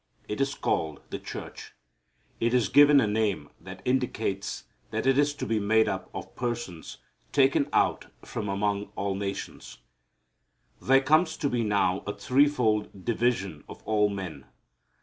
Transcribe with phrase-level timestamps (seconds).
[0.27, 1.73] It is called the church.
[2.39, 6.35] It is given a name that indicates that it is to be made up of
[6.35, 6.97] persons
[7.31, 9.77] taken out from among all nations.
[10.81, 14.47] There comes to be now a three fold division of all men.